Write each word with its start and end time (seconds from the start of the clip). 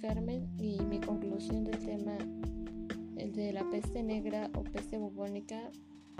Carmen 0.00 0.48
y 0.58 0.80
mi 0.82 0.98
conclusión 0.98 1.64
del 1.64 1.78
tema 1.78 2.16
de 3.16 3.52
la 3.52 3.68
peste 3.70 4.02
negra 4.02 4.50
o 4.54 4.64
peste 4.64 4.98
bubónica. 4.98 5.70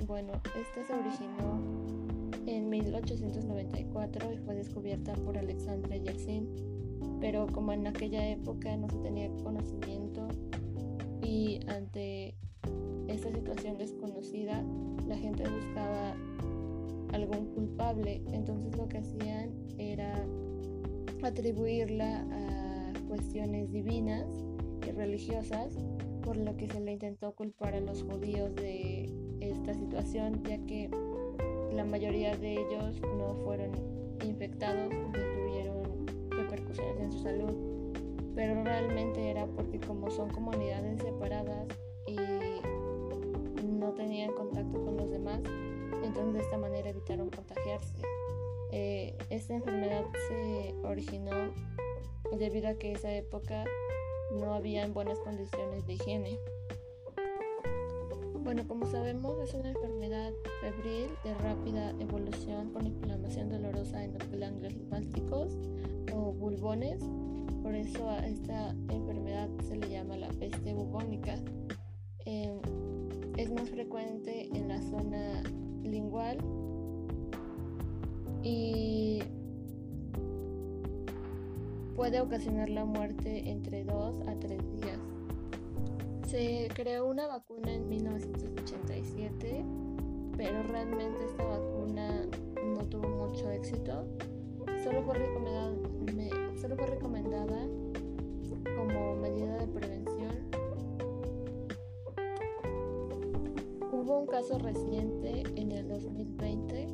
Bueno, 0.06 0.32
esta 0.44 0.86
se 0.86 0.92
originó 0.92 1.60
en 2.46 2.68
1894 2.68 4.32
y 4.32 4.38
fue 4.38 4.54
descubierta 4.54 5.14
por 5.14 5.38
Alexandra 5.38 5.96
Yersin, 5.96 6.46
pero 7.20 7.46
como 7.46 7.72
en 7.72 7.86
aquella 7.86 8.28
época 8.28 8.76
no 8.76 8.88
se 8.88 8.98
tenía 8.98 9.30
conocimiento 9.42 10.28
y 11.22 11.60
ante 11.68 12.34
esta 13.08 13.32
situación 13.32 13.78
desconocida 13.78 14.62
la 15.08 15.16
gente 15.16 15.42
buscaba 15.48 16.14
algún 17.12 17.46
culpable, 17.54 18.22
entonces 18.32 18.76
lo 18.76 18.88
que 18.88 18.98
hacían 18.98 19.50
era 19.78 20.24
atribuirla 21.22 22.26
a 22.30 22.69
cuestiones 23.10 23.72
divinas 23.72 24.24
y 24.86 24.92
religiosas, 24.92 25.76
por 26.22 26.36
lo 26.36 26.56
que 26.56 26.68
se 26.68 26.78
le 26.78 26.92
intentó 26.92 27.32
culpar 27.32 27.74
a 27.74 27.80
los 27.80 28.04
judíos 28.04 28.54
de 28.54 29.12
esta 29.40 29.74
situación, 29.74 30.44
ya 30.44 30.64
que 30.64 30.88
la 31.72 31.84
mayoría 31.84 32.36
de 32.36 32.52
ellos 32.52 33.00
no 33.18 33.34
fueron 33.44 33.72
infectados 34.24 34.92
ni 34.92 35.10
tuvieron 35.12 36.06
repercusiones 36.30 37.00
en 37.00 37.12
su 37.12 37.18
salud, 37.18 37.52
pero 38.36 38.62
realmente 38.62 39.28
era 39.28 39.44
porque 39.44 39.80
como 39.80 40.08
son 40.08 40.30
comunidades 40.30 41.02
separadas 41.02 41.66
y 42.06 42.14
no 43.64 43.92
tenían 43.94 44.32
contacto 44.34 44.84
con 44.84 44.96
los 44.96 45.10
demás, 45.10 45.40
entonces 46.04 46.34
de 46.34 46.40
esta 46.42 46.58
manera 46.58 46.90
evitaron 46.90 47.28
contagiarse. 47.28 47.94
Eh, 48.70 49.18
esta 49.30 49.54
enfermedad 49.54 50.04
se 50.28 50.76
originó 50.84 51.32
debido 52.38 52.68
a 52.68 52.74
que 52.74 52.92
esa 52.92 53.12
época 53.12 53.64
no 54.32 54.54
había 54.54 54.86
buenas 54.88 55.18
condiciones 55.20 55.86
de 55.86 55.94
higiene. 55.94 56.38
Bueno, 58.42 58.66
como 58.66 58.86
sabemos, 58.86 59.38
es 59.40 59.54
una 59.54 59.70
enfermedad 59.70 60.32
febril 60.60 61.10
de 61.22 61.34
rápida 61.34 61.90
evolución 62.00 62.72
con 62.72 62.86
inflamación 62.86 63.50
dolorosa 63.50 64.02
en 64.02 64.14
los 64.14 64.28
ganglios 64.30 64.72
linfáticos 64.72 65.58
o 66.12 66.32
bulbones. 66.32 67.02
Por 67.62 67.74
eso 67.74 68.08
a 68.08 68.26
esta 68.26 68.70
enfermedad 68.88 69.48
se 69.68 69.76
le 69.76 69.90
llama 69.90 70.16
la 70.16 70.28
peste 70.30 70.72
bubónica. 70.72 71.36
Em, 72.24 72.60
es 73.36 73.52
más 73.52 73.68
frecuente 73.70 74.48
en 74.54 74.68
la 74.68 74.80
zona 74.82 75.42
lingual 75.82 76.38
y 78.42 78.89
puede 82.00 82.18
ocasionar 82.22 82.70
la 82.70 82.86
muerte 82.86 83.50
entre 83.50 83.84
2 83.84 84.26
a 84.26 84.34
3 84.34 84.58
días. 84.72 84.98
Se 86.26 86.66
creó 86.72 87.06
una 87.06 87.26
vacuna 87.26 87.74
en 87.74 87.90
1987, 87.90 89.62
pero 90.34 90.62
realmente 90.62 91.22
esta 91.26 91.44
vacuna 91.44 92.26
no 92.64 92.88
tuvo 92.88 93.06
mucho 93.06 93.50
éxito. 93.50 94.06
Solo 94.82 95.02
fue 95.02 95.12
recomendada, 95.18 95.74
solo 96.58 96.76
fue 96.76 96.86
recomendada 96.86 97.66
como 98.78 99.16
medida 99.16 99.58
de 99.58 99.66
prevención. 99.66 100.32
Hubo 103.92 104.20
un 104.20 104.26
caso 104.26 104.58
reciente 104.58 105.42
en 105.54 105.70
el 105.70 105.86
2020 105.86 106.88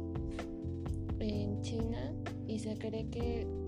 en 1.21 1.63
China 1.63 2.13
y 2.49 2.59
se 2.59 2.77
cree 2.77 3.09
que 3.09 3.66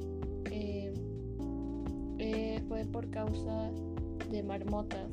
fue 2.78 2.86
por 2.92 3.10
causa 3.10 3.72
de 4.30 4.42
marmotas. 4.44 5.10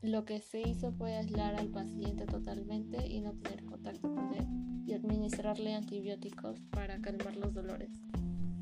Lo 0.00 0.24
que 0.24 0.40
se 0.40 0.62
hizo 0.62 0.90
fue 0.92 1.14
aislar 1.16 1.54
al 1.56 1.68
paciente 1.68 2.24
totalmente 2.24 3.06
y 3.06 3.20
no 3.20 3.34
tener 3.34 3.64
contacto 3.66 4.14
con 4.14 4.32
él 4.32 4.46
y 4.86 4.94
administrarle 4.94 5.74
antibióticos 5.74 6.60
para 6.70 6.98
calmar 7.02 7.36
los 7.36 7.52
dolores. 7.52 7.90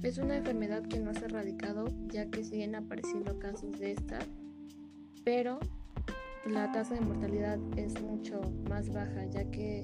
Es 0.03 0.19
una 0.19 0.37
enfermedad 0.37 0.83
que 0.83 0.99
no 0.99 1.15
se 1.15 1.21
ha 1.21 1.25
erradicado 1.27 1.87
ya 2.09 2.29
que 2.29 2.43
siguen 2.43 2.75
apareciendo 2.75 3.39
casos 3.39 3.79
de 3.79 3.93
esta, 3.93 4.19
pero 5.25 5.61
la 6.47 6.73
tasa 6.73 6.95
de 6.95 7.01
mortalidad 7.01 7.61
es 7.77 8.01
mucho 8.03 8.41
más 8.69 8.93
baja 8.93 9.25
ya 9.27 9.49
que 9.53 9.83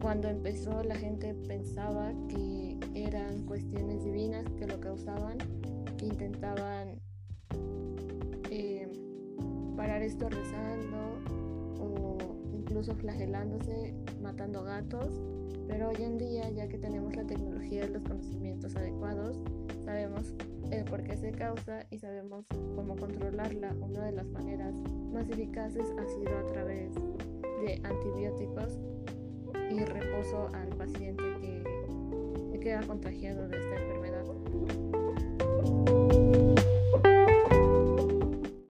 cuando 0.00 0.28
empezó 0.28 0.84
la 0.84 0.94
gente 0.94 1.34
pensaba 1.48 2.12
que 2.28 2.78
eran 2.94 3.44
cuestiones 3.44 4.04
divinas 4.04 4.44
que 4.56 4.66
lo 4.66 4.80
causaban, 4.80 5.38
intentaban 6.02 6.81
parar 9.82 10.00
esto 10.00 10.28
rezando 10.28 11.18
o 11.80 12.16
incluso 12.54 12.94
flagelándose, 12.94 13.92
matando 14.22 14.62
gatos. 14.62 15.20
Pero 15.66 15.88
hoy 15.88 15.96
en 15.98 16.18
día, 16.18 16.48
ya 16.50 16.68
que 16.68 16.78
tenemos 16.78 17.16
la 17.16 17.24
tecnología 17.24 17.86
y 17.86 17.88
los 17.88 18.04
conocimientos 18.04 18.76
adecuados, 18.76 19.40
sabemos 19.84 20.34
el 20.70 20.84
por 20.84 21.02
qué 21.02 21.16
se 21.16 21.32
causa 21.32 21.84
y 21.90 21.98
sabemos 21.98 22.46
cómo 22.76 22.94
controlarla. 22.94 23.74
Una 23.80 24.04
de 24.04 24.12
las 24.12 24.26
maneras 24.28 24.72
más 25.12 25.28
eficaces 25.28 25.90
ha 25.98 26.06
sido 26.06 26.38
a 26.38 26.52
través 26.52 26.94
de 26.94 27.80
antibióticos 27.82 28.78
y 29.68 29.80
reposo 29.80 30.48
al 30.54 30.68
paciente 30.76 31.24
que, 31.40 31.62
queda 32.60 32.82
contagiado 32.86 33.48
de 33.48 33.56
esta 33.56 33.74
enfermedad. 33.74 35.01